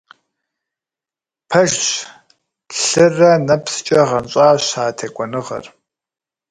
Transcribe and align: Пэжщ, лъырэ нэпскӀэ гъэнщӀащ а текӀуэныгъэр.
Пэжщ, 1.49 1.85
лъырэ 2.83 3.31
нэпскӀэ 3.47 4.01
гъэнщӀащ 4.09 4.65
а 4.83 4.85
текӀуэныгъэр. 4.97 5.65